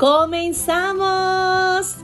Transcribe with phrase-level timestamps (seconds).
[0.00, 1.96] ¡Comenzamos!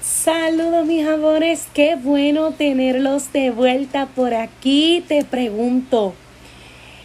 [0.00, 5.04] Saludos mis amores, qué bueno tenerlos de vuelta por aquí.
[5.08, 6.14] Te pregunto,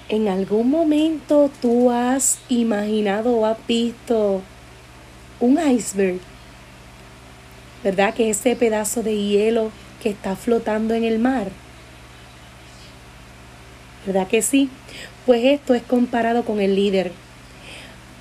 [0.09, 4.43] ¿en algún momento tú has imaginado o has visto
[5.39, 6.19] un iceberg?
[7.83, 9.71] ¿Verdad que ese pedazo de hielo
[10.03, 11.47] que está flotando en el mar?
[14.05, 14.69] ¿Verdad que sí?
[15.25, 17.11] Pues esto es comparado con el líder.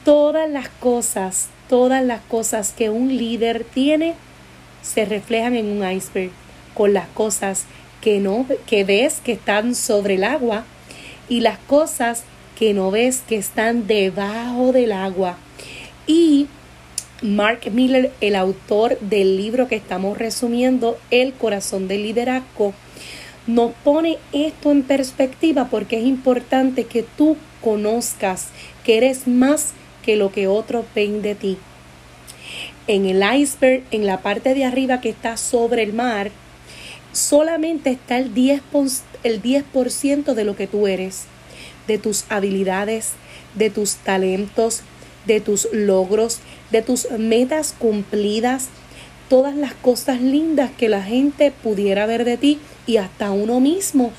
[0.05, 4.15] Todas las cosas, todas las cosas que un líder tiene
[4.83, 6.31] se reflejan en un iceberg
[6.75, 7.65] con las cosas
[8.01, 10.65] que no que ves que están sobre el agua
[11.29, 12.25] y las cosas
[12.59, 15.37] que no ves que están debajo del agua.
[16.07, 16.49] Y
[17.23, 22.73] Mark Miller, el autor del libro que estamos resumiendo, El corazón del liderazgo,
[23.47, 28.49] nos pone esto en perspectiva porque es importante que tú conozcas
[28.85, 31.59] que eres más que lo que otros ven de ti.
[32.87, 36.31] En el iceberg, en la parte de arriba que está sobre el mar,
[37.13, 38.63] solamente está el 10%,
[39.23, 39.65] el 10
[40.35, 41.25] de lo que tú eres,
[41.87, 43.13] de tus habilidades,
[43.55, 44.83] de tus talentos,
[45.27, 46.39] de tus logros,
[46.71, 48.69] de tus metas cumplidas,
[49.31, 54.13] todas las cosas lindas que la gente pudiera ver de ti y hasta uno mismo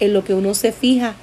[0.00, 1.16] en lo que uno se fija.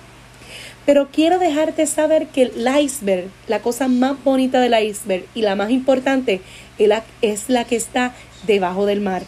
[0.86, 5.56] Pero quiero dejarte saber que el iceberg, la cosa más bonita del iceberg y la
[5.56, 6.42] más importante,
[6.78, 8.14] es la que está
[8.46, 9.24] debajo del mar.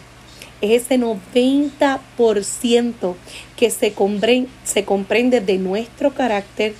[0.62, 3.16] Es ese 90%
[3.56, 6.76] que se comprende, se comprende de nuestro carácter,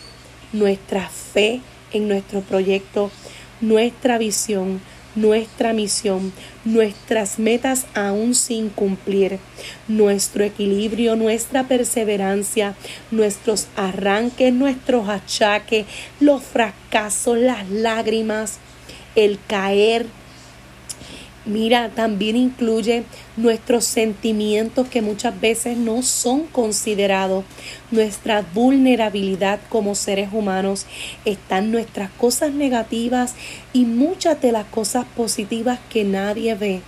[0.54, 1.62] nuestra fe
[1.94, 3.10] en nuestro proyecto,
[3.60, 4.80] nuestra visión,
[5.18, 6.32] nuestra misión,
[6.64, 9.40] nuestras metas aún sin cumplir,
[9.88, 12.76] nuestro equilibrio, nuestra perseverancia,
[13.12, 15.86] nuestros arranques, nuestros achaques,
[16.20, 18.60] los fracasos, las lágrimas,
[19.16, 20.06] el caer,
[21.48, 23.06] Mira, también incluye
[23.38, 27.46] nuestros sentimientos que muchas veces no son considerados,
[27.90, 30.86] nuestra vulnerabilidad como seres humanos,
[31.24, 33.36] están nuestras cosas negativas
[33.72, 36.82] y muchas de las cosas positivas que nadie ve.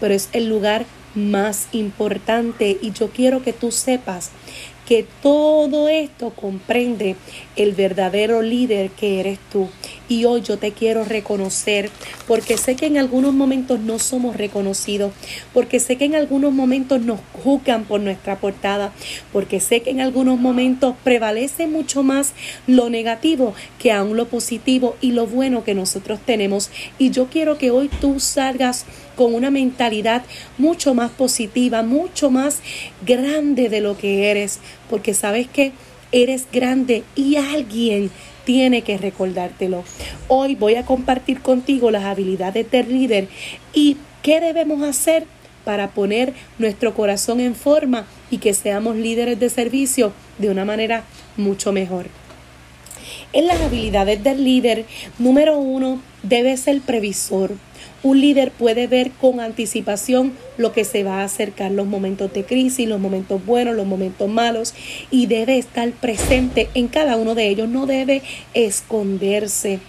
[0.00, 0.84] Pero es el lugar
[1.14, 4.32] más importante y yo quiero que tú sepas
[4.86, 7.16] que todo esto comprende
[7.56, 9.68] el verdadero líder que eres tú.
[10.08, 11.90] Y hoy yo te quiero reconocer
[12.26, 15.12] porque sé que en algunos momentos no somos reconocidos,
[15.52, 18.92] porque sé que en algunos momentos nos juzgan por nuestra portada,
[19.32, 22.34] porque sé que en algunos momentos prevalece mucho más
[22.66, 26.70] lo negativo que aún lo positivo y lo bueno que nosotros tenemos.
[26.98, 28.84] Y yo quiero que hoy tú salgas
[29.16, 30.22] con una mentalidad
[30.58, 32.60] mucho más positiva, mucho más
[33.06, 35.72] grande de lo que eres, porque sabes que
[36.12, 38.10] eres grande y alguien
[38.44, 39.84] tiene que recordártelo.
[40.28, 43.28] Hoy voy a compartir contigo las habilidades del líder
[43.72, 45.26] y qué debemos hacer
[45.64, 51.04] para poner nuestro corazón en forma y que seamos líderes de servicio de una manera
[51.36, 52.06] mucho mejor.
[53.32, 54.84] En las habilidades del líder,
[55.18, 57.52] número uno, debe ser previsor.
[58.04, 62.44] Un líder puede ver con anticipación lo que se va a acercar, los momentos de
[62.44, 64.74] crisis, los momentos buenos, los momentos malos,
[65.10, 68.20] y debe estar presente en cada uno de ellos, no debe
[68.52, 69.80] esconderse.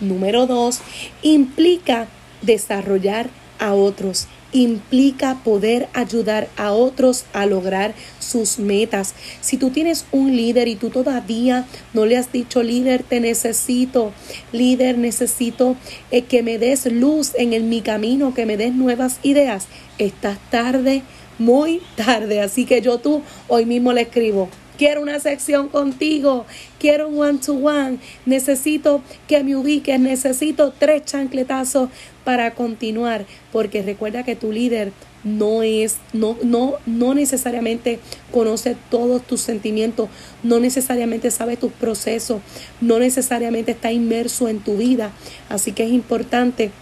[0.00, 0.80] Número dos,
[1.22, 2.08] implica
[2.42, 9.14] desarrollar a otros implica poder ayudar a otros a lograr sus metas.
[9.40, 14.12] Si tú tienes un líder y tú todavía no le has dicho, líder, te necesito,
[14.52, 15.76] líder, necesito
[16.10, 19.66] eh, que me des luz en el, mi camino, que me des nuevas ideas,
[19.98, 21.02] estás tarde,
[21.38, 22.40] muy tarde.
[22.40, 24.48] Así que yo tú hoy mismo le escribo,
[24.82, 26.44] quiero una sección contigo,
[26.80, 31.88] quiero un one to one, necesito que me ubiques, necesito tres chancletazos
[32.24, 34.90] para continuar, porque recuerda que tu líder
[35.22, 38.00] no es, no, no, no necesariamente
[38.32, 40.08] conoce todos tus sentimientos,
[40.42, 42.42] no necesariamente sabe tus procesos,
[42.80, 45.12] no necesariamente está inmerso en tu vida.
[45.48, 46.72] Así que es importante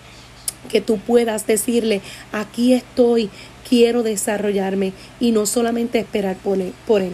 [0.70, 2.00] que tú puedas decirle,
[2.32, 3.28] aquí estoy,
[3.68, 6.72] quiero desarrollarme y no solamente esperar por él.
[6.86, 7.12] Por él.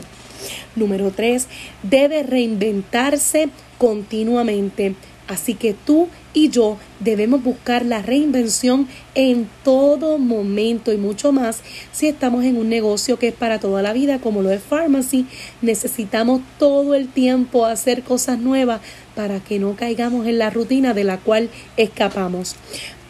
[0.75, 1.47] Número tres,
[1.83, 3.49] debe reinventarse
[3.79, 4.95] continuamente.
[5.29, 8.87] Así que tú y yo debemos buscar la reinvención
[9.17, 13.83] en todo momento y mucho más si estamos en un negocio que es para toda
[13.83, 15.27] la vida como lo es Pharmacy.
[15.63, 18.81] Necesitamos todo el tiempo hacer cosas nuevas
[19.17, 22.55] para que no caigamos en la rutina de la cual escapamos.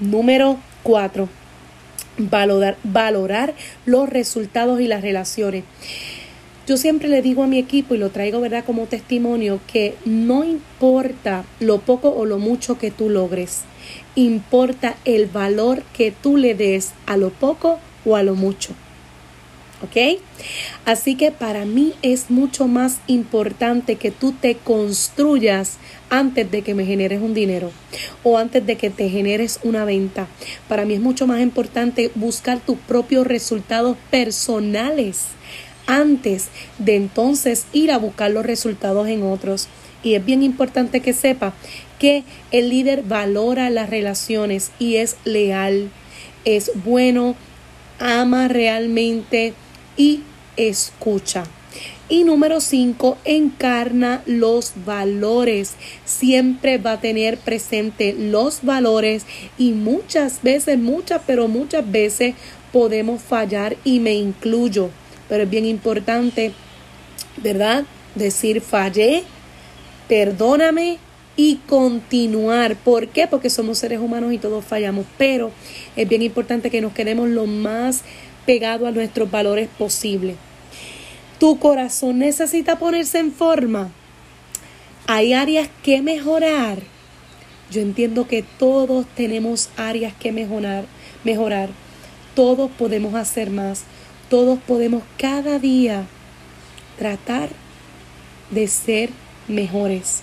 [0.01, 1.29] Número cuatro,
[2.17, 5.65] valorar, valorar los resultados y las relaciones.
[6.67, 10.43] Yo siempre le digo a mi equipo y lo traigo, ¿verdad?, como testimonio, que no
[10.43, 13.61] importa lo poco o lo mucho que tú logres,
[14.17, 18.75] importa el valor que tú le des a lo poco o a lo mucho.
[19.83, 20.19] ¿Ok?
[20.87, 25.77] Así que para mí es mucho más importante que tú te construyas
[26.09, 27.71] antes de que me generes un dinero
[28.23, 30.29] o antes de que te generes una venta.
[30.67, 35.27] Para mí es mucho más importante buscar tus propios resultados personales
[35.87, 36.49] antes
[36.79, 39.69] de entonces ir a buscar los resultados en otros.
[40.03, 41.55] Y es bien importante que sepa
[41.99, 45.91] que el líder valora las relaciones y es leal,
[46.45, 47.35] es bueno,
[47.99, 49.55] ama realmente
[49.97, 50.21] y
[50.57, 51.45] escucha.
[52.09, 55.75] Y número cinco, encarna los valores.
[56.05, 59.25] Siempre va a tener presente los valores
[59.59, 62.35] y muchas veces, muchas, pero muchas veces
[62.73, 64.91] podemos fallar y me incluyo
[65.29, 66.53] pero es bien importante,
[67.37, 67.85] ¿verdad?
[68.15, 69.25] Decir fallé,
[70.09, 70.99] perdóname
[71.37, 72.77] y continuar.
[72.77, 73.27] ¿Por qué?
[73.27, 75.53] Porque somos seres humanos y todos fallamos, pero
[75.95, 78.03] es bien importante que nos quedemos lo más
[78.47, 80.37] pegado a nuestros valores posible.
[81.39, 83.91] Tu corazón necesita ponerse en forma.
[85.07, 86.79] Hay áreas que mejorar.
[87.71, 90.85] Yo entiendo que todos tenemos áreas que mejorar,
[91.25, 91.69] mejorar.
[92.35, 93.85] Todos podemos hacer más
[94.29, 96.07] todos podemos cada día
[96.99, 97.49] tratar
[98.51, 99.11] de ser
[99.49, 100.23] mejores.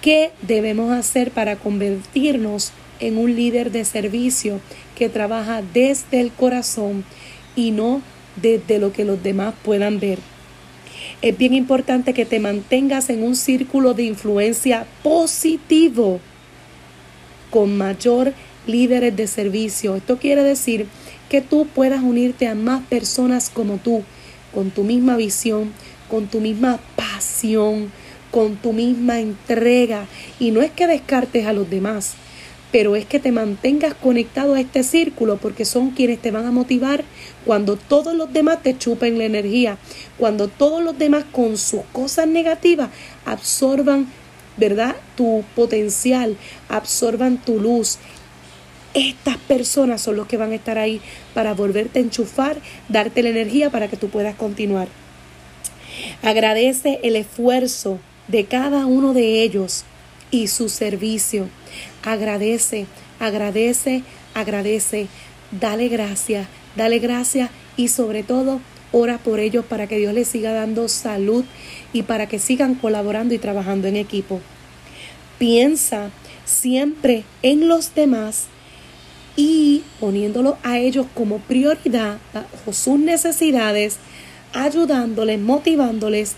[0.00, 4.60] ¿Qué debemos hacer para convertirnos en un líder de servicio
[4.96, 7.04] que trabaja desde el corazón
[7.56, 8.02] y no
[8.40, 10.18] desde lo que los demás puedan ver?
[11.22, 16.20] Es bien importante que te mantengas en un círculo de influencia positivo
[17.50, 18.34] con mayor
[18.66, 19.96] líderes de servicio.
[19.96, 20.86] Esto quiere decir
[21.28, 24.02] que tú puedas unirte a más personas como tú,
[24.52, 25.72] con tu misma visión,
[26.08, 27.90] con tu misma pasión,
[28.30, 30.06] con tu misma entrega.
[30.38, 32.14] Y no es que descartes a los demás,
[32.74, 36.50] pero es que te mantengas conectado a este círculo porque son quienes te van a
[36.50, 37.04] motivar
[37.44, 39.78] cuando todos los demás te chupen la energía,
[40.18, 42.90] cuando todos los demás con sus cosas negativas
[43.24, 44.08] absorban,
[44.56, 44.96] ¿verdad?
[45.16, 46.36] Tu potencial,
[46.68, 47.98] absorban tu luz
[48.94, 51.00] estas personas son los que van a estar ahí
[51.34, 52.56] para volverte a enchufar,
[52.88, 54.88] darte la energía para que tú puedas continuar.
[56.22, 57.98] Agradece el esfuerzo
[58.28, 59.84] de cada uno de ellos
[60.30, 61.48] y su servicio.
[62.04, 62.86] Agradece,
[63.20, 64.02] agradece,
[64.34, 65.08] agradece.
[65.50, 68.60] Dale gracias, dale gracias y sobre todo
[68.92, 71.44] ora por ellos para que Dios les siga dando salud
[71.92, 74.40] y para que sigan colaborando y trabajando en equipo.
[75.38, 76.10] Piensa
[76.44, 78.46] siempre en los demás
[79.36, 83.98] y poniéndolo a ellos como prioridad bajo sus necesidades,
[84.52, 86.34] ayudándoles, motivándoles,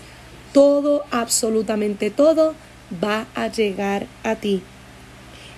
[0.53, 2.55] todo, absolutamente todo
[3.03, 4.61] va a llegar a ti.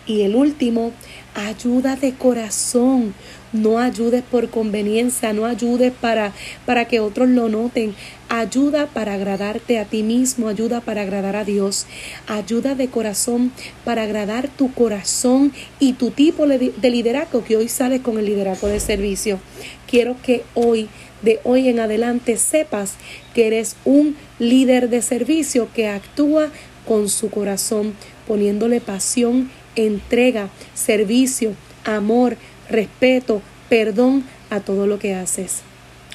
[0.10, 0.92] Y el último,
[1.36, 3.14] ayuda de corazón.
[3.54, 6.34] No ayudes por conveniencia, no ayudes para,
[6.66, 7.94] para que otros lo noten.
[8.28, 11.86] Ayuda para agradarte a ti mismo, ayuda para agradar a Dios.
[12.26, 13.52] Ayuda de corazón
[13.86, 18.68] para agradar tu corazón y tu tipo de liderazgo que hoy sales con el liderazgo
[18.68, 19.40] de servicio.
[19.88, 20.90] Quiero que hoy,
[21.22, 22.96] de hoy en adelante, sepas
[23.36, 26.50] que eres un líder de servicio que actúa
[26.88, 27.94] con su corazón,
[28.28, 29.52] poniéndole pasión,
[29.86, 31.54] entrega, servicio,
[31.86, 32.38] amor,
[32.70, 35.62] respeto, perdón a todo lo que haces.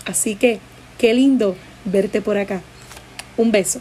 [0.05, 0.59] Así que,
[0.99, 2.63] qué lindo verte por acá.
[3.37, 3.81] Un beso.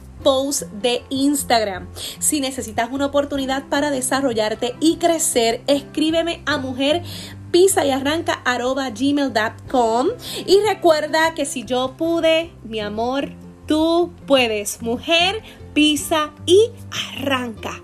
[0.23, 1.87] post de Instagram.
[2.19, 7.03] Si necesitas una oportunidad para desarrollarte y crecer, escríbeme a mujer
[7.51, 10.07] pisa y arranca gmail.com.
[10.45, 13.29] Y recuerda que si yo pude, mi amor,
[13.67, 14.81] tú puedes.
[14.81, 16.71] Mujer, pisa y
[17.15, 17.81] arranca.